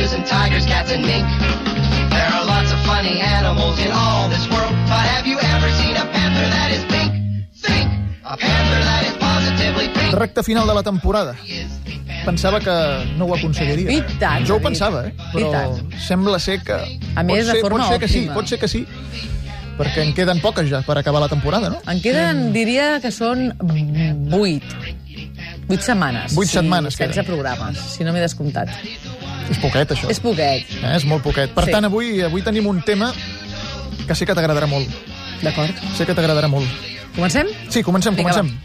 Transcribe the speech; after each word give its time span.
horses 0.00 0.16
and 0.16 0.26
tigers, 0.26 0.64
cats 0.66 0.92
and 0.92 1.04
mink. 1.04 1.26
There 2.10 2.28
are 2.32 2.44
lots 2.46 2.72
of 2.72 2.78
funny 2.86 3.20
animals 3.20 3.78
in 3.78 3.90
all 3.92 4.28
this 4.28 4.48
world, 4.48 4.72
but 4.88 5.04
have 5.14 5.26
you 5.26 5.38
ever 5.38 5.68
seen 5.76 5.94
a 5.96 6.06
panther 6.06 6.46
that 6.56 6.70
is 6.72 6.84
pink? 6.84 7.12
Think! 7.60 7.88
A 8.24 8.36
panther 8.36 8.80
that 8.88 9.02
is 9.06 9.16
positively 9.18 9.88
pink. 9.88 10.18
Recte 10.18 10.42
final 10.42 10.66
de 10.66 10.74
la 10.74 10.82
temporada. 10.82 11.36
Pensava 12.24 12.60
que 12.60 12.76
no 13.16 13.26
ho 13.26 13.34
aconseguiria. 13.34 13.92
I 13.92 14.00
tant, 14.18 14.46
Jo 14.46 14.56
ho 14.56 14.60
pensava, 14.60 15.06
eh? 15.08 15.12
Però 15.32 15.50
tant. 15.52 15.92
sembla 16.00 16.38
ser 16.38 16.60
que... 16.64 16.76
A 17.16 17.22
més, 17.22 17.44
pot 17.44 17.52
de 17.52 17.52
ser, 17.52 17.60
forma 17.60 17.84
pot 17.84 17.92
ser 17.92 18.00
que 18.00 18.08
sí, 18.08 18.24
pot 18.34 18.48
ser 18.48 18.58
que 18.60 18.68
sí. 18.68 18.86
Perquè 19.80 20.04
en 20.04 20.12
queden 20.12 20.40
poques 20.40 20.68
ja 20.68 20.82
per 20.84 20.98
acabar 21.00 21.22
la 21.24 21.28
temporada, 21.28 21.70
no? 21.72 21.80
En 21.88 22.00
queden, 22.04 22.50
diria 22.52 22.98
que 23.00 23.12
són 23.12 23.50
vuit. 24.28 24.64
Vuit 25.70 25.80
setmanes. 25.86 26.34
Vuit 26.36 26.50
sí, 26.50 26.58
setmanes 26.58 26.96
16 26.98 27.14
queden. 27.14 27.30
programes, 27.30 27.80
si 27.94 28.04
no 28.04 28.12
m'he 28.12 28.20
descomptat. 28.20 28.72
És 29.50 29.58
poquet, 29.58 29.90
això. 29.90 30.10
És 30.10 30.20
poquet, 30.20 30.66
Eh? 30.80 30.96
És 30.96 31.04
molt 31.04 31.22
poquet. 31.22 31.50
Per 31.50 31.64
Sí. 31.64 31.70
tant, 31.72 31.84
avui 31.84 32.22
avui 32.22 32.42
tenim 32.42 32.66
un 32.66 32.82
tema 32.82 33.12
que 34.06 34.14
sé 34.14 34.26
que 34.26 34.34
t'agradarà 34.34 34.66
molt. 34.66 34.88
d'acord? 35.42 35.72
Sé 35.96 36.04
que 36.04 36.12
t'agradarà 36.14 36.48
molt. 36.48 36.68
Comencem? 37.14 37.46
Sí, 37.70 37.82
comencem, 37.82 38.14
Vinga, 38.14 38.30
comencem. 38.30 38.60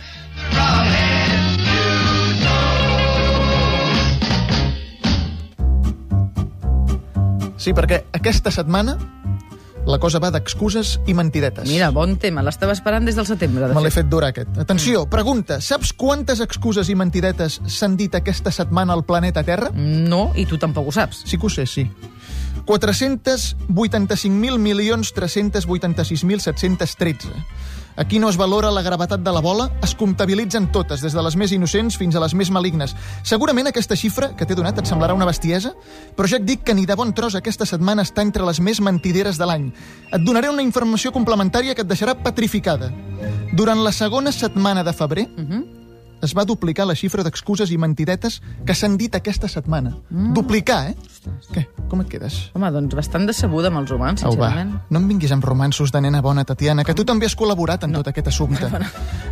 Sí, 7.57 7.73
perquè 7.73 8.03
aquesta 8.13 8.51
setmana 8.51 8.97
la 9.85 9.99
cosa 10.01 10.19
va 10.19 10.31
d'excuses 10.33 10.95
i 11.07 11.13
mentidetes. 11.13 11.67
Mira, 11.69 11.91
bon 11.93 12.15
tema. 12.17 12.41
L'estava 12.45 12.73
esperant 12.73 13.05
des 13.05 13.15
del 13.15 13.25
setembre, 13.29 13.67
de 13.67 13.73
Me 13.73 13.81
l'he 13.81 13.91
fet. 13.91 14.03
fet 14.03 14.09
dur, 14.11 14.23
aquest. 14.25 14.57
Atenció, 14.57 15.05
pregunta. 15.09 15.59
Saps 15.61 15.93
quantes 15.93 16.39
excuses 16.41 16.89
i 16.89 16.95
mentidetes 16.95 17.61
s'han 17.67 17.95
dit 17.97 18.13
aquesta 18.15 18.51
setmana 18.51 18.93
al 18.93 19.03
planeta 19.05 19.43
Terra? 19.43 19.69
No, 19.75 20.31
i 20.35 20.45
tu 20.45 20.57
tampoc 20.57 20.87
ho 20.87 20.91
saps. 20.91 21.21
Sí 21.25 21.37
que 21.37 21.45
ho 21.45 21.49
sé, 21.49 21.65
sí. 21.65 21.89
485.000 22.65 24.57
milions 24.57 25.13
386.713. 25.13 27.27
Aquí 27.95 28.19
no 28.19 28.27
es 28.29 28.35
valora 28.35 28.71
la 28.75 28.81
gravetat 28.83 29.21
de 29.23 29.31
la 29.31 29.39
bola, 29.39 29.69
es 29.83 29.95
comptabilitzen 29.95 30.67
totes, 30.71 30.99
des 30.99 31.13
de 31.15 31.21
les 31.23 31.37
més 31.39 31.53
innocents 31.55 31.95
fins 31.95 32.15
a 32.15 32.23
les 32.23 32.33
més 32.35 32.51
malignes. 32.51 32.91
Segurament 33.23 33.69
aquesta 33.69 33.95
xifra 33.95 34.33
que 34.35 34.45
t'he 34.45 34.57
donat 34.57 34.81
et 34.81 34.89
semblarà 34.89 35.15
una 35.15 35.27
bestiesa, 35.29 35.71
però 36.17 36.27
ja 36.27 36.41
et 36.41 36.45
dic 36.47 36.65
que 36.67 36.75
ni 36.75 36.85
de 36.85 36.97
bon 36.99 37.13
tros 37.15 37.37
aquesta 37.39 37.65
setmana 37.65 38.03
està 38.03 38.25
entre 38.25 38.43
les 38.45 38.59
més 38.59 38.81
mentideres 38.83 39.39
de 39.39 39.47
l'any. 39.47 39.69
Et 40.11 40.27
donaré 40.27 40.51
una 40.51 40.65
informació 40.65 41.13
complementària 41.15 41.75
que 41.75 41.87
et 41.87 41.91
deixarà 41.91 42.17
petrificada. 42.19 42.91
Durant 43.55 43.79
la 43.83 43.95
segona 43.95 44.35
setmana 44.35 44.83
de 44.83 44.93
febrer, 44.93 45.29
es 46.23 46.33
va 46.37 46.45
duplicar 46.45 46.85
la 46.87 46.95
xifra 46.95 47.23
d'excuses 47.25 47.71
i 47.71 47.77
mentidetes 47.77 48.41
que 48.65 48.75
s'han 48.75 48.97
dit 48.97 49.15
aquesta 49.15 49.49
setmana. 49.51 49.95
Mm. 50.09 50.33
Duplicar, 50.37 50.91
eh? 50.91 50.95
Què? 51.51 51.65
Com 51.89 52.01
et 52.01 52.09
quedes? 52.11 52.37
Home, 52.53 52.69
doncs 52.73 52.95
bastant 52.97 53.25
decebuda 53.27 53.71
amb 53.71 53.81
els 53.81 53.91
humans, 53.91 54.23
Au, 54.23 54.35
va, 54.37 54.51
sincerament. 54.51 54.77
no 54.89 55.01
em 55.01 55.09
vinguis 55.09 55.33
amb 55.35 55.45
romansos 55.45 55.91
de 55.91 56.01
nena 56.01 56.21
bona, 56.21 56.45
Tatiana, 56.45 56.83
que 56.83 56.93
tu 56.93 57.05
també 57.05 57.25
has 57.25 57.35
col·laborat 57.37 57.83
en 57.85 57.91
no. 57.91 58.01
tot 58.01 58.13
aquest 58.13 58.31
assumpte. 58.33 58.69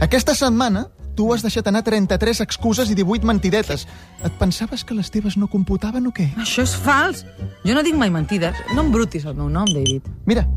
Aquesta 0.01 0.35
setmana 0.35 0.87
tu 1.15 1.29
has 1.33 1.43
deixat 1.45 1.67
anar 1.69 1.83
33 1.85 2.41
excuses 2.41 2.89
i 2.89 2.95
18 2.97 3.25
mentidetes. 3.29 3.87
Et 4.25 4.37
pensaves 4.39 4.83
que 4.83 4.95
les 4.97 5.11
teves 5.13 5.37
no 5.37 5.47
computaven 5.47 6.07
o 6.09 6.13
què? 6.15 6.31
Això 6.41 6.65
és 6.65 6.73
fals. 6.75 7.25
Jo 7.65 7.75
no 7.77 7.83
dic 7.85 7.95
mai 7.95 8.09
mentides. 8.13 8.57
No 8.73 8.85
embrutis 8.87 9.25
el 9.29 9.35
meu 9.37 9.49
nom, 9.49 9.69
David. 9.69 10.09
Mira, 10.25 10.47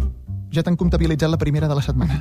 ja 0.52 0.62
t'han 0.62 0.77
comptabilitzat 0.77 1.30
la 1.30 1.39
primera 1.39 1.69
de 1.69 1.75
la 1.75 1.83
setmana. 1.83 2.20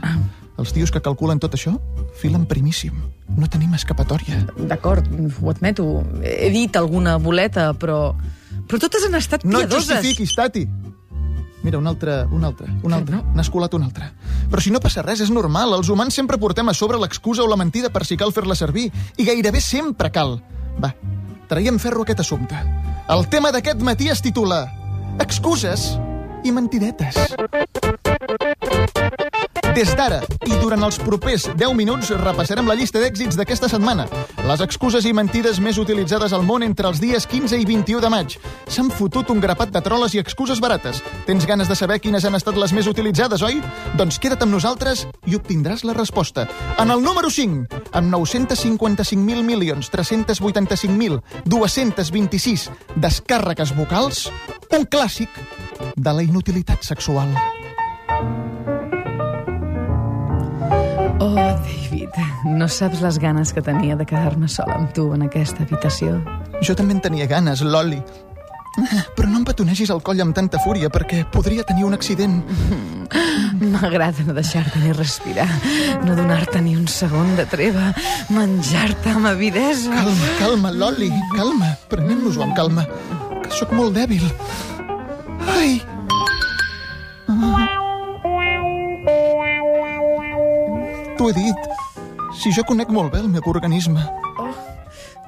Els 0.58 0.72
tios 0.74 0.92
que 0.92 1.02
calculen 1.04 1.40
tot 1.40 1.54
això 1.58 1.76
filen 2.20 2.46
primíssim. 2.48 2.94
No 3.38 3.48
tenim 3.52 3.74
escapatòria. 3.76 4.42
D'acord, 4.58 5.06
ho 5.42 5.50
admeto. 5.52 6.04
He 6.24 6.50
dit 6.54 6.76
alguna 6.80 7.18
boleta, 7.18 7.74
però... 7.74 8.16
Però 8.66 8.80
totes 8.82 9.04
han 9.06 9.14
estat 9.16 9.44
No 9.46 9.60
et 9.62 9.68
piadoses. 9.70 9.92
justifiquis, 10.00 10.34
Tati. 10.36 10.64
Mira, 11.66 11.78
un 11.78 11.88
altre, 11.88 12.24
un 12.32 12.44
altre, 12.46 12.68
un 12.84 12.94
altre. 12.94 13.16
no? 13.18 13.24
N'has 13.36 13.50
colat 13.50 13.74
un 13.74 13.84
altre. 13.84 14.12
Però 14.50 14.62
si 14.62 14.72
no 14.74 14.80
passa 14.80 15.02
res, 15.06 15.22
és 15.22 15.30
normal. 15.34 15.74
Els 15.78 15.90
humans 15.90 16.14
sempre 16.14 16.38
portem 16.42 16.68
a 16.70 16.74
sobre 16.74 16.98
l'excusa 17.02 17.44
o 17.44 17.48
la 17.50 17.58
mentida 17.58 17.90
per 17.94 18.06
si 18.06 18.18
cal 18.18 18.34
fer-la 18.34 18.56
servir. 18.56 18.92
I 19.18 19.26
gairebé 19.26 19.62
sempre 19.62 20.10
cal. 20.14 20.40
Va, 20.82 20.94
traiem 21.50 21.78
ferro 21.82 22.02
a 22.02 22.08
aquest 22.10 22.22
assumpte. 22.26 22.58
El 23.10 23.28
tema 23.30 23.52
d'aquest 23.54 23.82
matí 23.86 24.10
es 24.10 24.22
titula 24.22 24.64
Excuses 25.20 25.92
i 26.44 26.52
mentidetes. 26.54 27.18
Des 29.76 29.90
d'ara 29.92 30.22
i 30.48 30.56
durant 30.62 30.80
els 30.88 30.96
propers 31.04 31.50
10 31.60 31.74
minuts 31.76 32.08
repassarem 32.16 32.64
la 32.70 32.78
llista 32.80 32.96
d'èxits 33.02 33.36
d'aquesta 33.36 33.68
setmana. 33.68 34.06
Les 34.48 34.62
excuses 34.64 35.04
i 35.04 35.12
mentides 35.12 35.60
més 35.60 35.76
utilitzades 35.82 36.32
al 36.32 36.46
món 36.48 36.64
entre 36.64 36.88
els 36.88 37.02
dies 37.04 37.28
15 37.28 37.60
i 37.60 37.68
21 37.68 38.00
de 38.00 38.08
maig. 38.14 38.40
S'han 38.72 38.88
fotut 38.88 39.28
un 39.34 39.42
grapat 39.44 39.74
de 39.76 39.82
troles 39.84 40.16
i 40.16 40.22
excuses 40.22 40.62
barates. 40.64 41.04
Tens 41.28 41.44
ganes 41.50 41.68
de 41.68 41.76
saber 41.76 42.00
quines 42.00 42.24
han 42.24 42.40
estat 42.40 42.56
les 42.56 42.72
més 42.72 42.88
utilitzades, 42.88 43.44
oi? 43.44 43.60
Doncs 44.00 44.16
queda't 44.24 44.48
amb 44.48 44.56
nosaltres 44.56 45.12
i 45.28 45.36
obtindràs 45.36 45.84
la 45.84 45.92
resposta. 45.98 46.48
En 46.80 46.88
el 46.96 47.04
número 47.04 47.28
5, 47.28 47.92
amb 48.00 48.16
955.000 48.16 49.44
milions 49.44 49.92
385.226 49.92 52.72
descàrregues 52.96 53.76
vocals, 53.76 54.32
un 54.72 54.88
clàssic 54.88 55.28
de 56.00 56.16
la 56.16 56.24
inutilitat 56.24 56.80
sexual. 56.88 57.28
Oh, 61.26 61.34
David, 61.34 62.14
no 62.46 62.68
saps 62.70 63.02
les 63.02 63.18
ganes 63.18 63.50
que 63.54 63.62
tenia 63.66 63.96
de 63.98 64.06
quedar-me 64.06 64.46
sola 64.52 64.76
amb 64.78 64.92
tu 64.94 65.08
en 65.16 65.24
aquesta 65.26 65.64
habitació. 65.66 66.20
Jo 66.62 66.76
també 66.78 66.94
en 66.94 67.02
tenia 67.02 67.26
ganes, 67.26 67.64
Loli. 67.66 67.98
Però 69.16 69.26
no 69.32 69.40
em 69.40 69.46
petonegis 69.48 69.90
el 69.90 70.04
coll 70.06 70.22
amb 70.22 70.36
tanta 70.38 70.60
fúria, 70.62 70.92
perquè 70.94 71.24
podria 71.34 71.66
tenir 71.66 71.88
un 71.88 71.96
accident. 71.98 72.36
M'agrada 73.74 74.28
no 74.28 74.36
deixar-te 74.38 74.84
ni 74.84 74.94
respirar, 74.94 75.48
no 76.06 76.14
donar-te 76.14 76.62
ni 76.62 76.76
un 76.78 76.86
segon 76.92 77.34
de 77.40 77.48
treva, 77.50 77.90
menjar-te 78.36 79.16
amb 79.16 79.32
avidesa. 79.32 79.96
Calma, 79.96 80.32
calma, 80.44 80.76
Loli, 80.78 81.10
calma. 81.34 81.74
Prenem-nos-ho 81.90 82.46
amb 82.46 82.58
calma, 82.62 82.86
que 83.42 83.50
sóc 83.56 83.74
molt 83.74 83.98
dèbil. 83.98 84.30
Ai! 85.58 85.80
T'ho 91.26 91.32
he 91.32 91.42
dit. 91.42 91.70
Si 92.38 92.52
jo 92.54 92.62
conec 92.70 92.92
molt 92.94 93.10
bé 93.10 93.18
el 93.24 93.32
meu 93.34 93.42
organisme. 93.50 94.04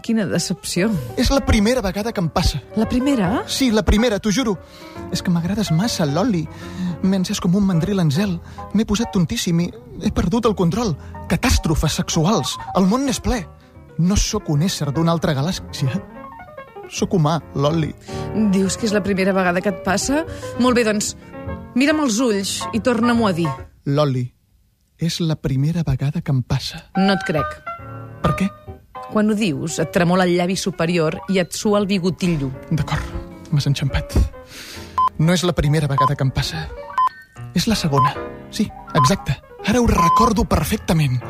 Quina 0.06 0.28
decepció. 0.30 0.92
És 1.18 1.32
la 1.34 1.40
primera 1.42 1.82
vegada 1.82 2.12
que 2.14 2.22
em 2.22 2.28
passa. 2.30 2.60
La 2.76 2.86
primera? 2.86 3.42
Sí, 3.50 3.72
la 3.74 3.82
primera, 3.82 4.20
t'ho 4.22 4.30
juro. 4.30 4.54
És 5.10 5.24
que 5.26 5.34
m'agrades 5.34 5.72
massa, 5.74 6.06
Loli. 6.06 6.44
M'he 7.02 7.18
encès 7.18 7.42
com 7.42 7.58
un 7.58 7.66
mandril 7.66 7.98
en 7.98 8.14
zel. 8.14 8.38
M'he 8.76 8.86
posat 8.86 9.10
tontíssim 9.10 9.64
i 9.66 9.68
he 10.06 10.14
perdut 10.14 10.46
el 10.46 10.54
control. 10.54 10.94
Catàstrofes 11.34 11.98
sexuals. 11.98 12.54
El 12.78 12.86
món 12.86 13.10
n'és 13.10 13.18
ple. 13.18 13.42
No 13.98 14.22
sóc 14.22 14.54
un 14.54 14.70
ésser 14.70 14.92
d'una 14.94 15.18
altra 15.18 15.34
galàxia. 15.34 15.98
Sóc 16.94 17.18
humà, 17.18 17.40
Loli. 17.58 17.90
Dius 18.54 18.78
que 18.78 18.86
és 18.86 18.94
la 18.94 19.02
primera 19.02 19.34
vegada 19.34 19.66
que 19.66 19.74
et 19.74 19.82
passa? 19.82 20.28
Molt 20.62 20.78
bé, 20.78 20.86
doncs, 20.86 21.16
mira'm 21.74 22.06
els 22.06 22.22
ulls 22.22 22.60
i 22.70 22.86
torna-m'ho 22.86 23.34
a 23.34 23.34
dir. 23.34 23.50
Loli, 23.90 24.28
és 24.98 25.20
la 25.20 25.36
primera 25.36 25.84
vegada 25.86 26.22
que 26.22 26.34
em 26.34 26.42
passa. 26.42 26.82
No 26.98 27.14
et 27.14 27.24
crec. 27.26 27.58
Per 28.24 28.34
què? 28.40 28.48
Quan 29.12 29.30
ho 29.32 29.36
dius, 29.38 29.78
et 29.80 29.92
tremola 29.94 30.26
el 30.28 30.36
llavi 30.36 30.58
superior 30.58 31.20
i 31.30 31.40
et 31.40 31.54
sua 31.56 31.80
el 31.80 31.88
bigotillo. 31.88 32.50
D'acord, 32.72 33.06
m'has 33.52 33.70
enxampat. 33.70 34.18
No 35.18 35.34
és 35.34 35.46
la 35.46 35.56
primera 35.58 35.88
vegada 35.88 36.16
que 36.18 36.26
em 36.26 36.34
passa. 36.34 36.68
És 37.56 37.68
la 37.70 37.78
segona. 37.78 38.14
Sí, 38.52 38.68
exacte. 38.98 39.38
Ara 39.68 39.82
ho 39.82 39.88
recordo 39.88 40.46
perfectament. 40.46 41.22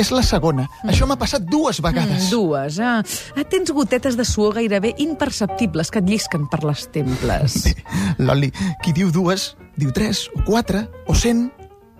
És 0.00 0.10
la 0.14 0.22
segona. 0.24 0.64
Això 0.88 1.04
m'ha 1.04 1.18
passat 1.20 1.44
dues 1.44 1.82
vegades. 1.84 2.24
Mm, 2.24 2.30
dues, 2.32 2.78
ah. 2.80 3.00
ah. 3.36 3.44
Tens 3.52 3.72
gotetes 3.76 4.16
de 4.16 4.24
suor 4.24 4.54
gairebé 4.56 4.94
imperceptibles 5.04 5.92
que 5.92 6.00
et 6.00 6.08
llisquen 6.08 6.46
per 6.48 6.62
les 6.64 6.86
temples. 6.94 7.58
Bé, 7.66 7.74
Loli, 8.24 8.48
qui 8.80 8.94
diu 8.96 9.12
dues, 9.12 9.50
diu 9.76 9.92
tres, 9.92 10.24
o 10.32 10.44
quatre, 10.46 10.86
o 11.04 11.16
cent, 11.16 11.50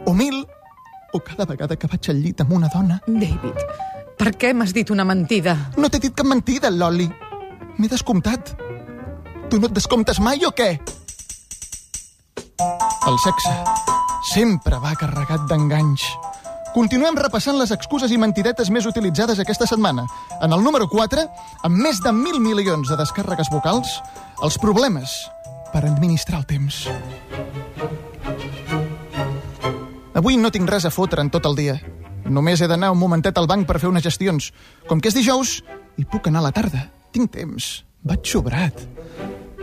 o 0.09 0.17
mil, 0.17 0.47
o 1.13 1.21
cada 1.21 1.47
vegada 1.47 1.77
que 1.77 1.89
vaig 1.91 2.11
al 2.11 2.23
llit 2.23 2.41
amb 2.45 2.53
una 2.59 2.71
dona. 2.73 3.01
David, 3.07 3.65
per 4.19 4.35
què 4.37 4.53
m'has 4.55 4.75
dit 4.77 4.91
una 4.91 5.05
mentida? 5.05 5.57
No 5.77 5.89
t'he 5.89 6.01
dit 6.03 6.15
cap 6.15 6.29
mentida, 6.29 6.71
Loli. 6.71 7.09
M'he 7.79 7.89
descomptat. 7.89 8.55
Tu 9.51 9.59
no 9.59 9.71
et 9.71 9.75
descomptes 9.75 10.21
mai 10.23 10.45
o 10.47 10.53
què? 10.55 10.71
El 13.09 13.17
sexe 13.25 13.55
sempre 14.35 14.79
va 14.83 14.93
carregat 15.01 15.47
d'enganys. 15.49 16.05
Continuem 16.75 17.17
repassant 17.19 17.57
les 17.59 17.73
excuses 17.75 18.13
i 18.15 18.19
mentidetes 18.21 18.69
més 18.71 18.87
utilitzades 18.87 19.41
aquesta 19.43 19.67
setmana. 19.67 20.05
En 20.45 20.53
el 20.55 20.63
número 20.63 20.87
4, 20.93 21.25
amb 21.67 21.83
més 21.83 21.99
de 22.05 22.13
mil 22.15 22.39
milions 22.39 22.93
de 22.93 22.99
descàrregues 23.01 23.51
vocals, 23.51 23.97
els 24.45 24.61
problemes 24.63 25.17
per 25.73 25.83
administrar 25.89 26.45
el 26.45 26.47
temps. 26.47 26.85
Avui 30.21 30.37
no 30.37 30.51
tinc 30.53 30.69
res 30.69 30.85
a 30.85 30.91
fotre 30.93 31.23
en 31.25 31.31
tot 31.33 31.47
el 31.49 31.55
dia. 31.57 31.79
Només 32.29 32.61
he 32.61 32.67
d'anar 32.69 32.91
un 32.93 32.99
momentet 33.01 33.39
al 33.41 33.47
banc 33.49 33.65
per 33.65 33.79
fer 33.81 33.89
unes 33.89 34.05
gestions. 34.05 34.51
Com 34.85 35.01
que 35.01 35.09
és 35.09 35.15
dijous, 35.17 35.63
hi 35.97 36.05
puc 36.05 36.27
anar 36.29 36.43
a 36.43 36.47
la 36.51 36.51
tarda. 36.53 36.83
Tinc 37.09 37.31
temps. 37.33 37.69
Vaig 38.05 38.29
sobrat. 38.29 38.83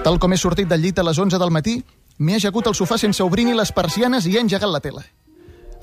Tal 0.01 0.18
com 0.18 0.33
he 0.33 0.39
sortit 0.42 0.65
del 0.71 0.81
llit 0.81 0.98
a 0.98 1.06
les 1.06 1.19
11 1.21 1.38
del 1.38 1.54
matí, 1.54 1.75
m'he 2.18 2.39
ajagut 2.39 2.65
al 2.65 2.74
sofà 2.74 2.98
sense 2.98 3.21
obrir 3.21 3.45
ni 3.45 3.54
les 3.54 3.69
persianes 3.69 4.25
i 4.25 4.33
he 4.33 4.42
engegat 4.42 4.74
la 4.74 4.81
tele. 4.81 5.04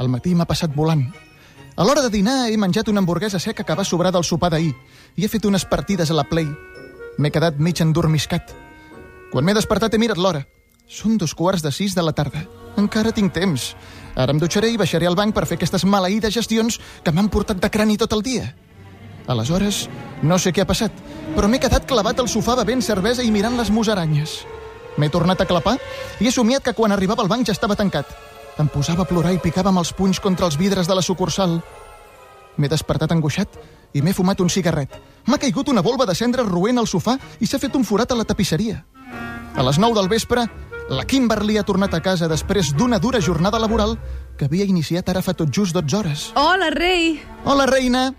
El 0.02 0.10
matí 0.10 0.34
m'ha 0.34 0.48
passat 0.50 0.74
volant. 0.74 1.06
A 1.76 1.86
l'hora 1.86 2.02
de 2.02 2.10
dinar 2.10 2.48
he 2.50 2.58
menjat 2.58 2.90
una 2.90 2.98
hamburguesa 2.98 3.38
seca 3.38 3.62
que 3.62 3.78
va 3.78 3.86
sobrar 3.86 4.10
del 4.10 4.26
sopar 4.26 4.50
d'ahir 4.50 4.74
i 5.14 5.22
he 5.22 5.30
fet 5.30 5.46
unes 5.46 5.68
partides 5.70 6.10
a 6.10 6.18
la 6.18 6.26
Play. 6.26 6.50
M'he 7.18 7.30
quedat 7.30 7.62
mig 7.62 7.78
endormiscat. 7.78 8.50
Quan 9.30 9.46
m'he 9.46 9.54
despertat 9.54 9.94
he 9.94 10.02
mirat 10.02 10.18
l'hora. 10.18 10.42
Són 10.84 11.16
dos 11.16 11.32
quarts 11.34 11.62
de 11.64 11.72
sis 11.72 11.94
de 11.96 12.02
la 12.04 12.12
tarda. 12.12 12.44
Encara 12.76 13.12
tinc 13.14 13.32
temps. 13.32 13.72
Ara 14.14 14.34
em 14.34 14.40
dutxaré 14.40 14.68
i 14.70 14.76
baixaré 14.76 15.08
al 15.08 15.16
banc 15.16 15.34
per 15.34 15.46
fer 15.48 15.56
aquestes 15.56 15.86
maleïdes 15.88 16.34
gestions 16.34 16.76
que 17.02 17.12
m'han 17.12 17.30
portat 17.32 17.60
de 17.60 17.70
crani 17.72 17.96
tot 17.96 18.12
el 18.12 18.22
dia. 18.22 18.50
Aleshores, 19.26 19.88
no 20.22 20.36
sé 20.38 20.52
què 20.52 20.60
ha 20.60 20.68
passat, 20.68 20.92
però 21.34 21.48
m'he 21.48 21.60
quedat 21.62 21.86
clavat 21.88 22.20
al 22.20 22.28
sofà 22.28 22.58
bevent 22.60 22.84
cervesa 22.84 23.24
i 23.24 23.32
mirant 23.32 23.56
les 23.56 23.70
musaranyes. 23.72 24.42
M'he 25.00 25.08
tornat 25.08 25.40
a 25.40 25.48
clapar 25.48 25.78
i 26.20 26.28
he 26.28 26.32
somiat 26.34 26.62
que 26.62 26.74
quan 26.76 26.92
arribava 26.92 27.24
al 27.24 27.32
banc 27.32 27.48
ja 27.48 27.56
estava 27.56 27.78
tancat. 27.80 28.10
Em 28.60 28.68
posava 28.68 29.02
a 29.02 29.08
plorar 29.08 29.32
i 29.32 29.40
picava 29.42 29.72
amb 29.72 29.80
els 29.80 29.94
punys 29.96 30.20
contra 30.20 30.46
els 30.46 30.58
vidres 30.60 30.86
de 30.86 30.94
la 30.94 31.02
sucursal. 31.02 31.62
M'he 32.60 32.70
despertat 32.70 33.10
angoixat 33.10 33.56
i 33.94 34.02
m'he 34.02 34.12
fumat 34.14 34.44
un 34.44 34.52
cigarret. 34.52 34.92
M'ha 35.26 35.40
caigut 35.40 35.72
una 35.72 35.82
volva 35.82 36.06
de 36.06 36.14
cendra 36.14 36.44
roent 36.44 36.78
al 36.78 36.86
sofà 36.86 37.16
i 37.40 37.48
s'ha 37.48 37.58
fet 37.58 37.74
un 37.74 37.88
forat 37.88 38.12
a 38.12 38.20
la 38.20 38.28
tapisseria. 38.28 38.84
A 39.54 39.62
les 39.62 39.78
9 39.78 39.94
del 39.94 40.10
vespre, 40.10 40.44
la 40.88 41.04
Kimberly 41.04 41.56
ha 41.56 41.64
tornat 41.64 41.94
a 41.94 42.02
casa 42.04 42.28
després 42.28 42.74
d'una 42.76 42.98
dura 43.00 43.20
jornada 43.20 43.58
laboral 43.58 43.96
que 44.36 44.44
havia 44.48 44.66
iniciat 44.68 45.08
ara 45.08 45.22
fa 45.22 45.32
tot 45.32 45.50
just 45.50 45.74
12 45.74 45.96
hores. 45.96 46.24
Hola, 46.36 46.70
rei! 46.74 47.20
Hola, 47.44 47.66
reina! 47.66 48.12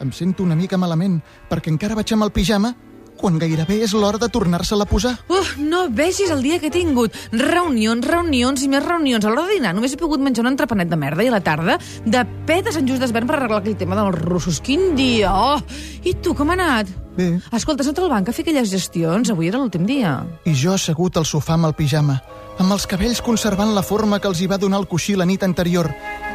Em 0.00 0.10
sento 0.12 0.42
una 0.42 0.56
mica 0.58 0.76
malament 0.76 1.20
perquè 1.48 1.70
encara 1.72 1.96
vaig 1.96 2.12
amb 2.12 2.26
el 2.26 2.32
pijama 2.34 2.74
quan 3.22 3.38
gairebé 3.38 3.78
és 3.86 3.94
l'hora 3.94 4.18
de 4.18 4.28
tornar-se-la 4.32 4.86
a 4.86 4.90
posar. 4.90 5.12
Uf, 5.30 5.54
no 5.62 5.84
vegis 5.94 6.32
el 6.34 6.42
dia 6.42 6.58
que 6.58 6.68
he 6.72 6.74
tingut. 6.74 7.14
Reunions, 7.30 8.06
reunions 8.08 8.64
i 8.66 8.70
més 8.72 8.82
reunions. 8.84 9.24
A 9.24 9.30
l'hora 9.30 9.46
de 9.46 9.60
dinar 9.60 9.74
només 9.76 9.94
he 9.94 10.00
pogut 10.00 10.22
menjar 10.22 10.42
un 10.42 10.52
entrepanet 10.52 10.90
de 10.90 10.98
merda 10.98 11.22
i 11.22 11.30
a 11.30 11.36
la 11.36 11.42
tarda 11.44 11.78
de 12.04 12.24
pet 12.48 12.66
a 12.66 12.74
Sant 12.74 12.88
Just 12.90 13.04
d'Esvern 13.04 13.30
per 13.30 13.38
arreglar 13.38 13.62
aquell 13.62 13.78
tema 13.78 13.98
dels 13.98 14.18
russos. 14.24 14.58
Quin 14.64 14.96
dia! 14.98 15.30
Oh! 15.30 15.62
I 16.02 16.16
tu, 16.18 16.34
com 16.34 16.50
ha 16.50 16.58
anat? 16.58 16.90
Bé. 17.16 17.28
Escolta, 17.52 17.84
has 17.84 17.90
anat 17.90 18.00
al 18.00 18.10
banc 18.10 18.28
a 18.28 18.32
fer 18.32 18.42
aquelles 18.46 18.70
gestions? 18.72 19.30
Avui 19.30 19.50
era 19.50 19.60
l'últim 19.60 19.84
dia. 19.86 20.16
I 20.48 20.54
jo 20.56 20.72
assegut 20.72 21.18
al 21.20 21.28
sofà 21.28 21.58
amb 21.58 21.68
el 21.68 21.76
pijama, 21.76 22.16
amb 22.58 22.72
els 22.72 22.86
cabells 22.88 23.20
conservant 23.24 23.74
la 23.76 23.84
forma 23.84 24.18
que 24.18 24.30
els 24.30 24.40
hi 24.40 24.48
va 24.48 24.58
donar 24.60 24.80
el 24.80 24.88
coixí 24.88 25.14
la 25.16 25.28
nit 25.28 25.44
anterior, 25.44 25.90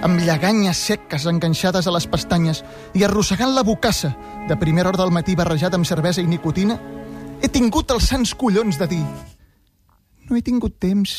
amb 0.06 0.22
lleganyes 0.22 0.86
seques 0.92 1.26
enganxades 1.26 1.90
a 1.90 1.96
les 1.96 2.06
pestanyes 2.08 2.62
i 2.94 3.04
arrossegant 3.08 3.56
la 3.58 3.66
bocassa 3.66 4.14
de 4.48 4.58
primera 4.58 4.90
hora 4.90 5.04
del 5.04 5.12
matí 5.12 5.36
barrejada 5.36 5.76
amb 5.78 5.86
cervesa 5.86 6.22
i 6.22 6.28
nicotina, 6.28 6.80
he 7.42 7.48
tingut 7.48 7.92
els 7.92 8.08
sants 8.10 8.34
collons 8.34 8.80
de 8.80 8.88
dir 8.88 9.04
no 10.30 10.36
he 10.36 10.42
tingut 10.42 10.76
temps. 10.80 11.18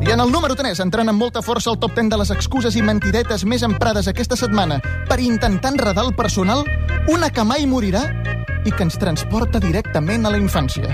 I 0.00 0.10
en 0.10 0.20
el 0.20 0.32
número 0.32 0.56
3, 0.56 0.80
entrant 0.82 1.10
amb 1.12 1.20
molta 1.20 1.42
força 1.44 1.70
al 1.70 1.78
top 1.78 1.94
10 1.98 2.08
de 2.10 2.18
les 2.18 2.32
excuses 2.34 2.76
i 2.78 2.82
mentidetes 2.82 3.44
més 3.44 3.62
emprades 3.66 4.08
aquesta 4.08 4.38
setmana 4.40 4.80
per 5.08 5.20
intentar 5.20 5.74
enredar 5.74 6.06
el 6.06 6.14
personal, 6.16 6.64
una 7.12 7.30
que 7.30 7.44
mai 7.44 7.66
morirà 7.70 8.06
i 8.64 8.72
que 8.72 8.82
ens 8.86 8.98
transporta 8.98 9.60
directament 9.60 10.26
a 10.26 10.32
la 10.32 10.40
infància. 10.40 10.90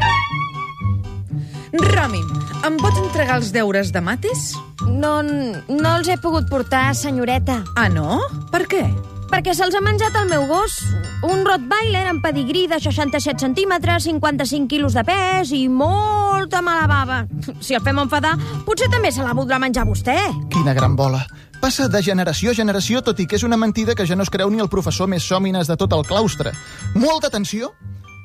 Romi, 1.74 2.20
em 2.66 2.76
pots 2.78 3.00
entregar 3.00 3.38
els 3.40 3.50
deures 3.54 3.90
de 3.94 4.02
mates? 4.04 4.52
No, 4.84 5.22
no 5.22 5.96
els 5.96 6.10
he 6.10 6.18
pogut 6.22 6.50
portar, 6.50 6.92
senyoreta. 6.94 7.62
Ah, 7.78 7.88
no? 7.88 8.20
Per 8.52 8.66
què? 8.70 8.84
Perquè 9.30 9.54
se'ls 9.56 9.74
ha 9.74 9.82
menjat 9.84 10.16
el 10.20 10.28
meu 10.30 10.44
gos. 10.50 10.76
Un 11.24 11.44
Rottweiler 11.46 12.04
amb 12.10 12.22
pedigrí 12.24 12.66
de 12.70 12.78
67 12.80 13.40
centímetres, 13.40 14.04
55 14.04 14.68
quilos 14.68 14.94
de 14.94 15.04
pes 15.08 15.52
i 15.56 15.64
molta 15.68 16.60
mala 16.62 16.86
bava. 16.90 17.22
Si 17.60 17.74
el 17.74 17.82
fem 17.84 18.02
enfadar, 18.02 18.36
potser 18.66 18.90
també 18.92 19.12
se 19.12 19.24
la 19.24 19.34
voldrà 19.36 19.58
menjar 19.62 19.86
vostè. 19.88 20.18
Quina 20.52 20.76
gran 20.76 20.96
bola. 20.96 21.24
Passa 21.60 21.88
de 21.88 22.02
generació 22.04 22.52
a 22.52 22.58
generació, 22.58 23.00
tot 23.00 23.20
i 23.20 23.26
que 23.26 23.38
és 23.38 23.46
una 23.46 23.56
mentida 23.56 23.94
que 23.96 24.04
ja 24.04 24.16
no 24.16 24.26
es 24.26 24.30
creu 24.30 24.50
ni 24.52 24.60
el 24.60 24.68
professor 24.68 25.08
més 25.08 25.24
sòmines 25.24 25.70
de 25.70 25.78
tot 25.80 25.92
el 25.96 26.04
claustre. 26.04 26.52
Molta 26.94 27.30
atenció, 27.32 27.72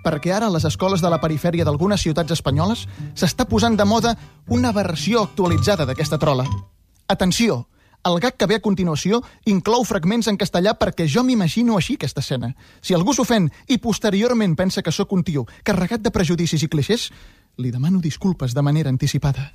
perquè 0.04 0.34
ara 0.36 0.50
a 0.50 0.54
les 0.54 0.66
escoles 0.68 1.00
de 1.00 1.10
la 1.12 1.22
perifèria 1.24 1.64
d'algunes 1.64 2.04
ciutats 2.04 2.36
espanyoles 2.36 2.86
s'està 3.16 3.48
posant 3.48 3.78
de 3.80 3.88
moda 3.88 4.16
una 4.48 4.74
versió 4.76 5.24
actualitzada 5.24 5.88
d'aquesta 5.88 6.20
trola. 6.20 6.46
Atenció, 7.08 7.66
el 8.06 8.20
gag 8.20 8.38
que 8.38 8.48
ve 8.48 8.56
a 8.60 8.64
continuació 8.64 9.22
inclou 9.46 9.84
fragments 9.88 10.30
en 10.32 10.38
castellà 10.40 10.76
perquè 10.80 11.08
jo 11.08 11.24
m'imagino 11.24 11.78
així 11.78 11.98
aquesta 11.98 12.24
escena. 12.24 12.54
Si 12.82 12.96
algú 12.96 13.14
s'ofèn 13.14 13.50
i 13.68 13.80
posteriorment 13.84 14.56
pensa 14.56 14.82
que 14.82 14.92
sóc 14.96 15.12
un 15.14 15.24
tio 15.24 15.46
carregat 15.64 16.02
de 16.02 16.12
prejudicis 16.12 16.64
i 16.64 16.72
clixés, 16.72 17.10
li 17.58 17.72
demano 17.72 18.00
disculpes 18.00 18.56
de 18.56 18.62
manera 18.62 18.90
anticipada. 18.90 19.54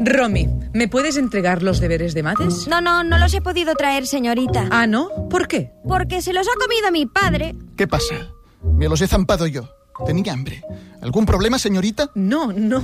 Romy, 0.00 0.48
¿me 0.72 0.88
puedes 0.88 1.16
entregar 1.16 1.62
los 1.62 1.80
deberes 1.80 2.14
de 2.14 2.22
mates? 2.22 2.68
No, 2.68 2.80
no, 2.80 3.02
no 3.02 3.18
los 3.18 3.34
he 3.34 3.40
podido 3.40 3.74
traer, 3.74 4.06
señorita. 4.06 4.68
Ah, 4.70 4.86
¿no? 4.86 5.28
¿Por 5.28 5.48
qué? 5.48 5.72
Porque 5.86 6.22
se 6.22 6.32
los 6.32 6.46
ha 6.46 6.54
comido 6.58 6.92
mi 6.92 7.06
padre. 7.06 7.54
¿Qué 7.76 7.86
pasa? 7.88 8.14
Me 8.62 8.88
los 8.88 9.00
he 9.02 9.08
zampado 9.08 9.46
yo. 9.46 9.77
Tenía 10.06 10.32
hambre. 10.32 10.62
¿Algún 11.02 11.26
problema, 11.26 11.58
señorita? 11.58 12.10
No, 12.14 12.52
no. 12.52 12.82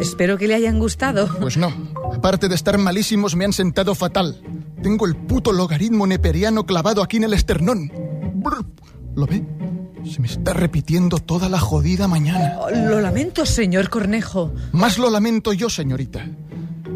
Espero 0.00 0.38
que 0.38 0.48
le 0.48 0.54
hayan 0.54 0.78
gustado. 0.78 1.28
Pues 1.40 1.56
no. 1.56 1.72
Aparte 2.14 2.48
de 2.48 2.54
estar 2.54 2.78
malísimos, 2.78 3.36
me 3.36 3.44
han 3.44 3.52
sentado 3.52 3.94
fatal. 3.94 4.40
Tengo 4.82 5.06
el 5.06 5.16
puto 5.16 5.52
logaritmo 5.52 6.06
neperiano 6.06 6.64
clavado 6.64 7.02
aquí 7.02 7.18
en 7.18 7.24
el 7.24 7.34
esternón. 7.34 7.92
¿Lo 9.14 9.26
ve? 9.26 9.44
Se 10.10 10.20
me 10.20 10.26
está 10.26 10.54
repitiendo 10.54 11.18
toda 11.18 11.48
la 11.48 11.58
jodida 11.58 12.08
mañana. 12.08 12.54
Lo 12.72 13.00
lamento, 13.00 13.44
señor 13.44 13.90
Cornejo. 13.90 14.52
Más 14.72 14.98
lo 14.98 15.10
lamento 15.10 15.52
yo, 15.52 15.68
señorita. 15.68 16.26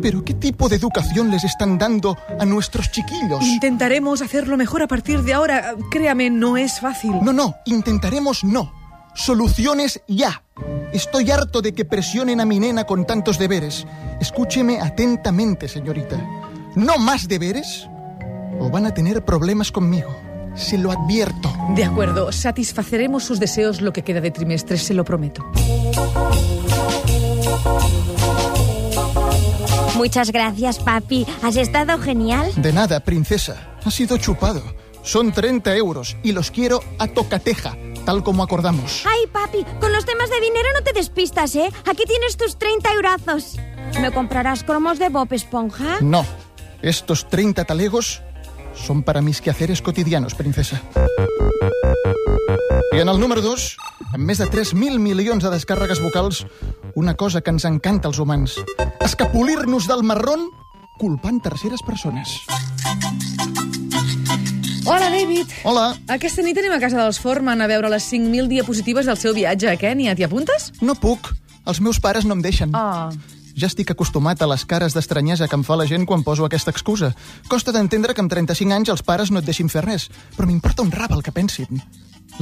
¿Pero 0.00 0.24
qué 0.24 0.34
tipo 0.34 0.68
de 0.68 0.76
educación 0.76 1.30
les 1.30 1.44
están 1.44 1.78
dando 1.78 2.16
a 2.38 2.44
nuestros 2.44 2.90
chiquillos? 2.90 3.42
Intentaremos 3.42 4.22
hacerlo 4.22 4.56
mejor 4.56 4.82
a 4.82 4.88
partir 4.88 5.22
de 5.22 5.34
ahora. 5.34 5.74
Créame, 5.90 6.30
no 6.30 6.56
es 6.56 6.80
fácil. 6.80 7.12
No, 7.22 7.32
no, 7.32 7.54
intentaremos 7.66 8.44
no. 8.44 8.72
Soluciones 9.14 10.00
ya. 10.08 10.42
Estoy 10.92 11.30
harto 11.30 11.62
de 11.62 11.72
que 11.72 11.84
presionen 11.84 12.40
a 12.40 12.44
mi 12.44 12.60
nena 12.60 12.84
con 12.84 13.06
tantos 13.06 13.38
deberes. 13.38 13.86
Escúcheme 14.20 14.80
atentamente, 14.80 15.68
señorita. 15.68 16.16
¿No 16.74 16.98
más 16.98 17.28
deberes? 17.28 17.88
O 18.58 18.70
van 18.70 18.86
a 18.86 18.94
tener 18.94 19.24
problemas 19.24 19.72
conmigo. 19.72 20.14
Se 20.54 20.78
lo 20.78 20.92
advierto. 20.92 21.52
De 21.74 21.84
acuerdo, 21.84 22.30
satisfaceremos 22.30 23.24
sus 23.24 23.40
deseos 23.40 23.80
lo 23.80 23.92
que 23.92 24.02
queda 24.02 24.20
de 24.20 24.30
trimestre, 24.30 24.78
se 24.78 24.94
lo 24.94 25.04
prometo. 25.04 25.44
Muchas 29.96 30.30
gracias, 30.32 30.78
papi. 30.78 31.26
Has 31.42 31.56
estado 31.56 31.98
genial. 31.98 32.50
De 32.56 32.72
nada, 32.72 33.00
princesa. 33.00 33.78
Ha 33.84 33.90
sido 33.90 34.18
chupado. 34.18 34.62
Son 35.02 35.32
30 35.32 35.76
euros 35.76 36.16
y 36.22 36.32
los 36.32 36.50
quiero 36.50 36.80
a 36.98 37.06
tocateja, 37.06 37.76
tal 38.04 38.22
como 38.22 38.42
acordamos. 38.42 39.04
Ay, 39.06 39.26
papi, 39.32 39.64
con 39.80 39.92
los 39.92 40.04
temas 40.04 40.30
de 40.30 40.40
dinero 40.40 40.68
no 40.74 40.82
te 40.82 40.92
despistas, 40.92 41.54
¿eh? 41.56 41.70
Aquí 41.84 42.04
tienes 42.06 42.36
tus 42.36 42.56
30 42.58 42.92
eurazos. 42.92 43.56
¿Me 44.00 44.12
comprarás 44.12 44.64
cromos 44.64 44.98
de 44.98 45.08
Bob 45.08 45.32
Esponja? 45.32 45.98
No, 46.00 46.24
estos 46.82 47.28
30 47.28 47.64
talegos 47.64 48.22
son 48.74 49.02
para 49.02 49.22
mis 49.22 49.40
quehaceres 49.40 49.82
cotidianos, 49.82 50.34
princesa. 50.34 50.82
I 52.92 53.00
en 53.00 53.08
el 53.08 53.18
número 53.18 53.42
2, 53.42 53.62
amb 54.14 54.22
més 54.22 54.38
de 54.38 54.46
3.000 54.46 55.00
milions 55.02 55.42
de 55.42 55.50
descàrregues 55.50 55.98
vocals, 55.98 56.44
una 56.94 57.16
cosa 57.18 57.40
que 57.42 57.50
ens 57.50 57.66
encanta 57.66 58.06
als 58.06 58.20
humans. 58.22 58.54
Escapolir-nos 59.02 59.88
del 59.90 60.04
marrón 60.06 60.46
culpant 60.98 61.42
terceres 61.42 61.82
persones. 61.82 62.38
Hola, 64.86 65.08
David. 65.10 65.46
Hola, 65.64 65.84
Aquesta 66.12 66.42
nit 66.44 66.58
anem 66.60 66.72
a 66.76 66.80
casa 66.82 66.98
dels 67.00 67.18
Forman 67.22 67.60
a 67.64 67.68
veure 67.70 67.88
les 67.92 68.04
5.000 68.12 68.48
diapositives 68.50 69.06
del 69.08 69.16
seu 69.16 69.34
viatge 69.36 69.70
a 69.70 69.76
Kènia. 69.80 70.14
T'hi 70.16 70.26
apuntes? 70.26 70.72
no 70.82 70.94
puc. 70.94 71.32
Els 71.64 71.80
meus 71.80 71.96
pares 71.98 72.26
no 72.28 72.34
em 72.36 72.42
deixen. 72.44 72.74
Ah. 72.76 73.08
Ja 73.54 73.68
estic 73.70 73.92
acostumat 73.92 74.40
a 74.42 74.48
les 74.50 74.64
cares 74.66 74.96
d'estranyesa 74.96 75.46
que 75.46 75.54
em 75.54 75.62
fa 75.62 75.76
la 75.78 75.86
gent 75.86 76.08
quan 76.10 76.24
poso 76.26 76.42
aquesta 76.44 76.72
excusa. 76.74 77.12
Costa 77.46 77.70
d'entendre 77.70 78.14
que 78.14 78.22
amb 78.24 78.32
35 78.32 78.74
anys 78.74 78.90
els 78.90 79.04
pares 79.06 79.30
no 79.30 79.38
et 79.38 79.46
deixin 79.46 79.70
fer 79.70 79.84
res, 79.84 80.08
però 80.34 80.48
m'importa 80.50 80.82
un 80.82 80.90
rap 80.90 81.14
el 81.14 81.22
que 81.22 81.32
pensin. 81.32 81.78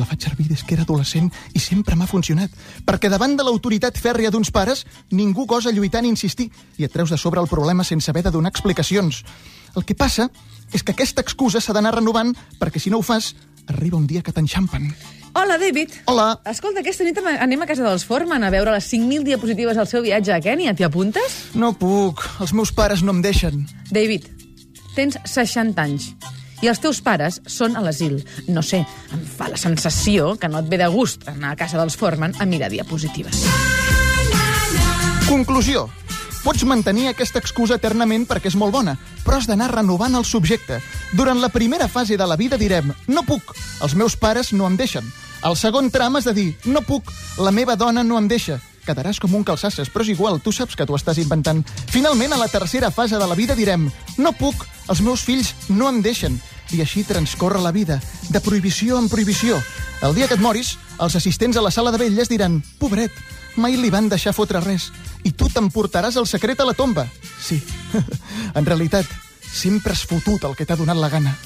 La 0.00 0.06
faig 0.08 0.24
servir 0.24 0.48
des 0.48 0.62
que 0.64 0.72
era 0.72 0.86
adolescent 0.86 1.28
i 1.52 1.60
sempre 1.60 1.96
m'ha 2.00 2.08
funcionat, 2.08 2.50
perquè 2.88 3.10
davant 3.12 3.36
de 3.36 3.44
l'autoritat 3.44 4.00
fèrrea 4.00 4.32
d'uns 4.32 4.50
pares 4.50 4.86
ningú 5.10 5.44
gosa 5.44 5.70
lluitar 5.70 6.00
ni 6.00 6.08
insistir 6.08 6.48
i 6.80 6.88
et 6.88 6.92
treus 6.92 7.12
de 7.12 7.20
sobre 7.20 7.44
el 7.44 7.50
problema 7.50 7.84
sense 7.84 8.10
haver 8.10 8.24
de 8.24 8.32
donar 8.32 8.54
explicacions. 8.54 9.20
El 9.76 9.84
que 9.84 9.94
passa 9.94 10.30
és 10.72 10.80
que 10.82 10.96
aquesta 10.96 11.20
excusa 11.20 11.60
s'ha 11.60 11.76
d'anar 11.76 11.92
renovant 11.98 12.32
perquè 12.58 12.80
si 12.80 12.88
no 12.88 13.02
ho 13.02 13.04
fas, 13.04 13.34
arriba 13.68 14.00
un 14.00 14.06
dia 14.08 14.22
que 14.22 14.32
t'enxampen. 14.32 14.88
Hola, 15.34 15.56
David. 15.58 15.90
Hola, 16.06 16.40
Escolta, 16.44 16.82
aquesta 16.82 17.04
nit 17.06 17.16
anem 17.24 17.62
a 17.64 17.66
casa 17.68 17.84
dels 17.86 18.04
Forman 18.04 18.44
a 18.44 18.50
veure 18.52 18.74
les 18.74 18.86
5.000 18.92 19.24
diapositives 19.24 19.78
del 19.78 19.88
seu 19.88 20.02
viatge 20.04 20.32
a 20.34 20.40
Kènia. 20.44 20.74
T'hi 20.76 20.84
apuntes? 20.84 21.38
no 21.54 21.72
puc, 21.72 22.20
els 22.40 22.52
meus 22.52 22.72
pares 22.72 23.02
no 23.02 23.14
em 23.16 23.22
deixen. 23.24 23.64
David, 23.90 24.28
tens 24.96 25.16
60 25.24 25.80
anys 25.82 26.10
i 26.62 26.68
els 26.70 26.78
teus 26.78 27.00
pares 27.02 27.40
són 27.50 27.76
a 27.76 27.82
l'asil. 27.82 28.20
No 28.48 28.62
sé, 28.62 28.84
em 29.12 29.24
fa 29.38 29.48
la 29.50 29.56
sensació 29.58 30.36
que 30.38 30.48
no 30.52 30.60
et 30.62 30.68
ve 30.70 30.78
de 30.78 30.86
gust 30.92 31.26
anar 31.28 31.54
a 31.54 31.58
casa 31.58 31.80
dels 31.80 31.96
Forman 31.96 32.36
a 32.38 32.46
mirar 32.46 32.70
diapositives. 32.70 33.42
Conclusió. 35.28 35.88
Pots 36.42 36.64
mantenir 36.66 37.06
aquesta 37.06 37.38
excusa 37.38 37.76
eternament 37.78 38.24
perquè 38.26 38.50
és 38.50 38.56
molt 38.58 38.74
bona, 38.74 38.96
però 39.22 39.38
has 39.38 39.46
d'anar 39.46 39.70
renovant 39.70 40.18
el 40.18 40.26
subjecte. 40.26 40.80
Durant 41.14 41.38
la 41.38 41.52
primera 41.54 41.86
fase 41.86 42.16
de 42.18 42.26
la 42.26 42.36
vida 42.36 42.58
direm 42.58 42.90
no 43.06 43.22
puc, 43.22 43.54
els 43.80 43.94
meus 43.94 44.16
pares 44.18 44.50
no 44.52 44.66
em 44.66 44.76
deixen. 44.76 45.06
El 45.46 45.54
segon 45.56 45.90
tram 45.94 46.18
has 46.18 46.26
de 46.26 46.34
dir 46.34 46.48
no 46.66 46.82
puc, 46.82 47.14
la 47.38 47.54
meva 47.54 47.76
dona 47.78 48.02
no 48.02 48.18
em 48.18 48.26
deixa. 48.26 48.58
Quedaràs 48.82 49.20
com 49.22 49.34
un 49.38 49.44
calçasses, 49.46 49.86
però 49.86 50.02
és 50.02 50.10
igual, 50.10 50.40
tu 50.42 50.50
saps 50.50 50.74
que 50.74 50.86
t'ho 50.86 50.98
estàs 50.98 51.20
inventant. 51.22 51.62
Finalment, 51.94 52.34
a 52.34 52.40
la 52.40 52.50
tercera 52.50 52.90
fase 52.90 53.18
de 53.18 53.26
la 53.30 53.38
vida 53.38 53.54
direm 53.54 53.86
no 54.18 54.32
puc, 54.34 54.66
els 54.90 55.02
meus 55.06 55.22
fills 55.22 55.54
no 55.70 55.86
em 55.90 56.02
deixen. 56.02 56.40
I 56.74 56.82
així 56.82 57.04
transcorre 57.06 57.62
la 57.62 57.70
vida, 57.70 58.00
de 58.30 58.40
prohibició 58.42 58.98
en 58.98 59.06
prohibició. 59.12 59.60
El 60.02 60.16
dia 60.16 60.26
que 60.26 60.34
et 60.34 60.42
moris, 60.42 60.74
els 60.98 61.14
assistents 61.14 61.56
a 61.56 61.62
la 61.62 61.70
sala 61.70 61.92
de 61.94 62.02
velles 62.02 62.30
diran 62.32 62.58
pobret, 62.80 63.14
mai 63.56 63.76
li 63.76 63.90
van 63.90 64.08
deixar 64.08 64.34
fotre 64.36 64.60
res, 64.60 64.90
i 65.24 65.32
tu 65.32 65.48
t'emportaràs 65.52 66.16
el 66.20 66.26
secret 66.26 66.60
a 66.60 66.66
la 66.68 66.74
tomba. 66.74 67.06
Sí, 67.40 67.60
en 68.58 68.66
realitat, 68.66 69.06
sempre 69.42 69.92
has 69.92 70.06
fotut 70.08 70.44
el 70.48 70.56
que 70.56 70.66
t'ha 70.66 70.78
donat 70.78 70.96
la 70.96 71.10
gana. 71.12 71.36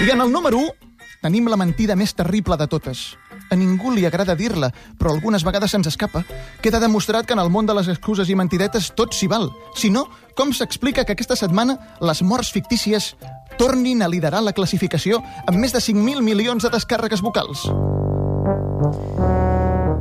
I 0.00 0.10
en 0.10 0.20
el 0.20 0.32
número 0.32 0.58
1 0.58 0.90
tenim 1.20 1.48
la 1.48 1.58
mentida 1.60 1.96
més 1.96 2.14
terrible 2.16 2.56
de 2.56 2.66
totes. 2.66 3.10
A 3.50 3.56
ningú 3.58 3.90
li 3.90 4.06
agrada 4.06 4.36
dir-la, 4.38 4.70
però 4.96 5.12
algunes 5.12 5.44
vegades 5.44 5.74
se'ns 5.74 5.90
escapa. 5.90 6.22
Queda 6.62 6.80
demostrat 6.80 7.26
que 7.26 7.34
en 7.34 7.42
el 7.42 7.50
món 7.50 7.66
de 7.66 7.74
les 7.74 7.90
excuses 7.90 8.30
i 8.30 8.36
mentidetes 8.38 8.92
tot 8.96 9.12
s'hi 9.12 9.26
val. 9.28 9.50
Si 9.76 9.90
no, 9.90 10.06
com 10.38 10.54
s'explica 10.54 11.04
que 11.04 11.16
aquesta 11.18 11.36
setmana 11.36 11.76
les 12.00 12.22
morts 12.22 12.52
fictícies 12.54 13.14
tornin 13.58 14.02
a 14.02 14.08
liderar 14.08 14.40
la 14.46 14.54
classificació 14.56 15.20
amb 15.46 15.58
més 15.58 15.74
de 15.76 15.82
5.000 15.82 16.24
milions 16.24 16.64
de 16.64 16.72
descàrregues 16.72 17.20
vocals? 17.20 17.66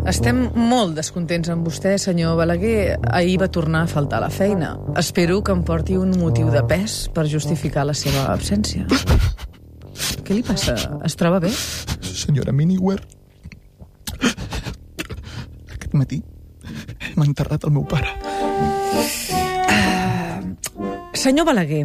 Estem 0.10 0.40
molt 0.58 0.96
descontents 0.98 1.52
amb 1.54 1.68
vostè, 1.68 1.94
senyor 2.02 2.38
Balaguer. 2.40 2.98
Ahir 3.14 3.38
va 3.42 3.50
tornar 3.54 3.84
a 3.86 3.90
faltar 3.92 4.18
a 4.18 4.26
la 4.26 4.32
feina. 4.34 4.72
Espero 4.98 5.44
que 5.46 5.54
em 5.54 5.62
porti 5.68 5.98
un 6.00 6.16
motiu 6.18 6.50
de 6.50 6.64
pes 6.66 7.04
per 7.14 7.28
justificar 7.30 7.86
la 7.86 7.94
seva 7.94 8.26
absència. 8.34 8.88
Què 10.26 10.34
li 10.34 10.44
passa? 10.46 10.76
Es 11.06 11.18
troba 11.20 11.40
bé? 11.44 11.52
Senyora 12.02 12.54
Miniware, 12.56 13.06
aquest 15.76 15.94
matí 15.94 16.24
hem 17.10 17.24
enterrat 17.26 17.66
el 17.66 17.74
meu 17.78 17.86
pare. 17.90 18.12
Senyor 21.20 21.50
Balaguer, 21.50 21.84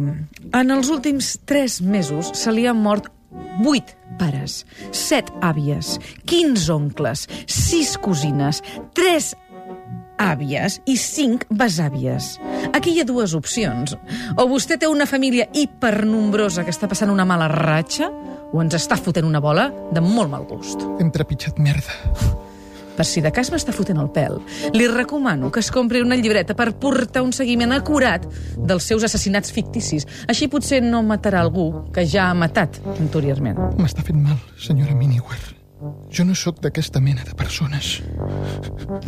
en 0.55 0.71
els 0.71 0.89
últims 0.93 1.35
tres 1.45 1.81
mesos 1.81 2.29
se 2.39 2.53
li 2.55 2.67
han 2.69 2.77
mort 2.79 3.09
vuit 3.63 3.95
pares, 4.19 4.63
set 4.91 5.31
àvies, 5.45 5.95
15 6.29 6.69
oncles, 6.73 7.25
sis 7.47 7.95
cosines, 8.01 8.61
tres 8.97 9.33
àvies 10.21 10.79
i 10.87 10.95
cinc 10.99 11.45
besàvies. 11.51 12.35
Aquí 12.73 12.93
hi 12.95 13.01
ha 13.01 13.07
dues 13.07 13.35
opcions. 13.37 13.95
O 14.39 14.47
vostè 14.51 14.79
té 14.79 14.87
una 14.87 15.07
família 15.09 15.49
hipernombrosa 15.53 16.63
que 16.63 16.73
està 16.73 16.89
passant 16.91 17.11
una 17.11 17.27
mala 17.27 17.49
ratxa, 17.51 18.09
o 18.53 18.61
ens 18.63 18.77
està 18.77 18.97
fotent 18.99 19.27
una 19.27 19.43
bola 19.43 19.69
de 19.91 20.03
molt 20.03 20.31
mal 20.31 20.47
gust. 20.47 20.85
Hem 20.99 21.11
trepitjat 21.11 21.59
merda. 21.59 22.44
Per 22.95 23.05
si 23.07 23.23
de 23.23 23.31
cas 23.35 23.51
m'està 23.51 23.73
fotent 23.75 23.99
el 24.01 24.11
pèl, 24.15 24.37
li 24.75 24.87
recomano 24.91 25.51
que 25.51 25.59
es 25.63 25.71
compri 25.73 26.01
una 26.03 26.17
llibreta 26.19 26.55
per 26.55 26.71
portar 26.79 27.25
un 27.25 27.33
seguiment 27.35 27.75
acurat 27.75 28.27
dels 28.55 28.87
seus 28.87 29.03
assassinats 29.07 29.51
ficticis. 29.55 30.07
Així 30.31 30.47
potser 30.51 30.81
no 30.83 31.03
matarà 31.03 31.43
algú 31.43 31.67
que 31.95 32.05
ja 32.07 32.29
ha 32.29 32.37
matat 32.37 32.79
anteriorment. 32.95 33.59
M'està 33.79 34.05
fent 34.05 34.21
mal, 34.21 34.39
senyora 34.59 34.95
Miniware. 34.95 35.55
Jo 36.09 36.23
no 36.25 36.35
sóc 36.37 36.61
d'aquesta 36.63 37.01
mena 37.03 37.25
de 37.27 37.35
persones. 37.37 37.99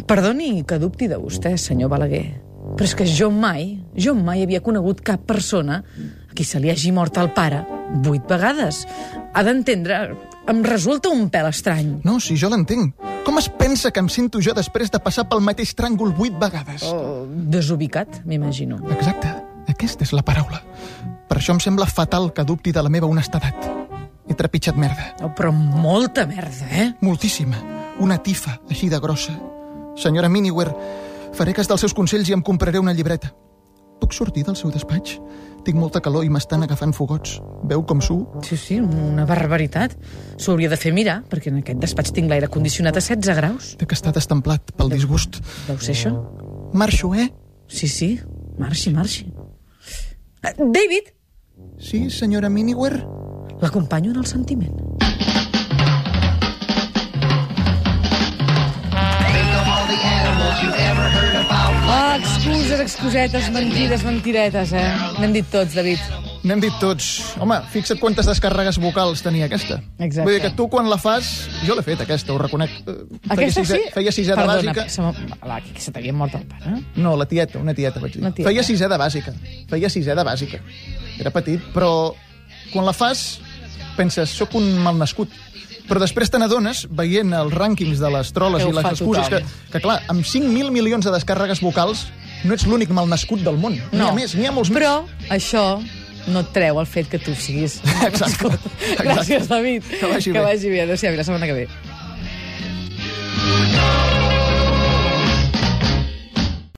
Perdoni 0.08 0.64
que 0.68 0.80
dubti 0.82 1.08
de 1.08 1.18
vostè, 1.22 1.56
senyor 1.58 1.90
Balaguer, 1.94 2.26
però 2.76 2.86
és 2.86 2.96
que 2.98 3.08
jo 3.08 3.30
mai, 3.32 3.78
jo 3.96 4.14
mai 4.18 4.44
havia 4.44 4.62
conegut 4.62 5.02
cap 5.06 5.24
persona 5.26 5.80
a 5.82 6.36
qui 6.36 6.46
se 6.46 6.60
li 6.60 6.70
hagi 6.70 6.92
mort 6.92 7.18
el 7.18 7.32
pare 7.34 7.64
vuit 8.04 8.28
vegades. 8.30 8.84
Ha 9.34 9.44
d'entendre, 9.48 10.02
em 10.48 10.64
resulta 10.64 11.12
un 11.12 11.28
pèl 11.30 11.50
estrany. 11.50 11.98
No, 12.08 12.18
si 12.24 12.38
jo 12.40 12.50
l'entenc. 12.52 12.96
Com 13.28 13.40
es 13.42 13.50
pensa 13.60 13.92
que 13.92 14.00
em 14.00 14.08
sento 14.10 14.40
jo 14.44 14.54
després 14.56 14.92
de 14.94 15.02
passar 15.04 15.28
pel 15.28 15.44
mateix 15.44 15.74
tràngol 15.76 16.14
vuit 16.16 16.36
vegades? 16.40 16.86
O 16.88 17.26
desubicat, 17.28 18.22
m'imagino. 18.26 18.80
Exacte, 18.96 19.34
aquesta 19.68 20.08
és 20.08 20.14
la 20.16 20.24
paraula. 20.24 20.62
Per 21.28 21.40
això 21.40 21.56
em 21.56 21.60
sembla 21.64 21.90
fatal 21.92 22.32
que 22.34 22.46
dubti 22.48 22.72
de 22.72 22.84
la 22.84 22.92
meva 22.94 23.10
honestedat. 23.12 23.68
He 24.28 24.36
trepitjat 24.36 24.80
merda. 24.80 25.12
Oh, 25.24 25.32
però 25.36 25.52
molta 25.52 26.26
merda, 26.28 26.68
eh? 26.72 26.88
Moltíssima. 27.04 27.60
Una 28.04 28.18
tifa, 28.24 28.58
així 28.70 28.90
de 28.92 29.00
grossa. 29.04 29.36
Senyora 29.98 30.30
Miniware, 30.30 30.76
faré 31.36 31.56
cas 31.58 31.68
dels 31.68 31.84
seus 31.84 31.96
consells 31.96 32.30
i 32.30 32.36
em 32.36 32.44
compraré 32.46 32.80
una 32.80 32.94
llibreta. 32.94 33.34
Puc 34.08 34.16
sortir 34.16 34.46
del 34.48 34.56
seu 34.56 34.70
despatx? 34.72 35.18
Tinc 35.68 35.76
molta 35.76 36.00
calor 36.00 36.24
i 36.24 36.30
m'estan 36.32 36.62
agafant 36.64 36.94
fogots. 36.96 37.42
Veu 37.68 37.82
com 37.84 38.00
su? 38.00 38.16
Sí, 38.48 38.56
sí, 38.56 38.78
una 38.80 39.26
barbaritat. 39.28 39.98
S'ho 40.40 40.54
hauria 40.54 40.70
de 40.72 40.78
fer 40.80 40.94
mirar, 40.96 41.18
perquè 41.28 41.52
en 41.52 41.58
aquest 41.60 41.82
despatx 41.84 42.14
tinc 42.16 42.32
l'aire 42.32 42.48
condicionat 42.48 42.96
a 42.96 43.04
16 43.04 43.36
graus. 43.42 43.74
Té 43.76 43.84
que 43.84 43.98
estar 44.00 44.14
destemplat 44.16 44.72
pel 44.80 44.94
disgust. 44.96 45.42
Deu 45.68 45.76
ser 45.84 45.98
això? 45.98 46.14
Marxo, 46.72 47.12
eh? 47.20 47.28
Sí, 47.68 47.90
sí, 47.92 48.14
marxi, 48.56 48.96
marxi. 48.96 49.28
Eh, 50.40 50.56
David, 50.56 51.12
Sí, 51.78 52.06
senyora 52.10 52.48
Miniware? 52.50 53.04
l'acompanyo 53.60 54.12
en 54.12 54.18
el 54.24 54.26
sentiment. 54.26 54.72
Excuses, 62.48 62.80
excusetes, 62.80 63.50
mentides, 63.52 64.04
mentiretes, 64.04 64.72
eh? 64.74 64.88
N'hem 65.20 65.34
dit 65.36 65.46
tots, 65.52 65.74
David. 65.76 66.00
N'hem 66.48 66.62
dit 66.64 66.76
tots. 66.80 67.08
Home, 67.44 67.58
fixa't 67.74 68.00
quantes 68.00 68.28
descàrregues 68.30 68.78
vocals 68.80 69.22
tenia 69.26 69.48
aquesta. 69.50 69.80
Exacte. 70.00 70.24
Vull 70.28 70.38
dir 70.38 70.44
que 70.46 70.52
tu 70.56 70.68
quan 70.72 70.88
la 70.90 70.98
fas... 71.02 71.28
Jo 71.68 71.76
l'he 71.76 71.84
fet, 71.84 72.00
aquesta, 72.06 72.32
ho 72.34 72.38
reconec. 72.40 72.72
Eh, 72.86 72.96
Feia 73.28 73.36
Aquesta 73.36 73.64
sisè, 73.66 73.80
sí? 73.82 73.92
Feia 73.98 74.14
sisè 74.16 74.32
de 74.36 74.38
Perdona, 74.40 74.62
bàsica. 74.74 74.88
se 74.94 75.02
m'ha- 75.04 75.40
la, 75.50 75.60
que 75.66 75.82
se 75.84 75.92
t'havia 75.96 76.14
mort 76.16 76.38
el 76.40 76.46
pare. 76.48 76.78
No, 76.96 77.16
la 77.20 77.26
tieta, 77.28 77.60
una 77.60 77.74
tieta, 77.76 78.00
vaig 78.04 78.16
dir. 78.16 78.22
Una 78.24 78.32
tieta. 78.32 78.50
Feia 78.50 78.64
sisè 78.64 78.88
de 78.92 79.00
bàsica. 79.02 79.34
Feia 79.70 79.90
sisè 79.92 80.16
de 80.16 80.24
bàsica. 80.28 80.62
Era 81.20 81.34
petit, 81.36 81.64
però 81.76 81.92
quan 82.72 82.86
la 82.88 82.94
fas 82.96 83.40
penses, 83.98 84.30
sóc 84.30 84.56
un 84.56 84.72
malnascut. 84.86 85.34
Però 85.88 86.00
després 86.04 86.28
te 86.30 86.38
n'adones, 86.40 86.84
veient 86.92 87.32
els 87.34 87.54
rànquings 87.56 88.00
de 88.04 88.10
les 88.12 88.32
troles 88.36 88.62
Que 88.62 88.70
i 88.70 88.76
les 88.76 88.88
excuses, 88.92 89.30
que, 89.32 89.40
que 89.72 89.80
clar, 89.82 90.02
amb 90.12 90.20
5.000 90.28 90.70
milions 90.76 91.08
de 91.08 91.14
descàrregues 91.16 91.62
vocals 91.64 92.06
no 92.46 92.54
ets 92.54 92.68
l'únic 92.70 92.92
malnascut 92.94 93.42
del 93.46 93.58
món. 93.62 93.78
N'hi 93.94 94.04
ha 94.06 94.12
més, 94.16 94.36
n'hi 94.38 94.48
ha 94.50 94.54
molts 94.56 94.72
Però 94.74 95.00
això 95.34 95.82
no 96.28 96.44
et 96.44 96.50
treu 96.56 96.80
el 96.82 96.90
fet 96.90 97.10
que 97.12 97.20
tu 97.24 97.36
siguis... 97.40 97.80
Exacte. 98.10 98.52
Gràcies, 99.00 99.48
David. 99.48 99.88
Que 99.94 100.12
vagi 100.12 100.34
que 100.34 100.40
bé. 100.40 100.46
vagi 100.50 100.74
bé. 100.74 100.84
Adéu-siau, 100.88 101.16
la 101.18 101.28
setmana 101.28 101.48
que 101.48 101.62
ve. 101.64 101.68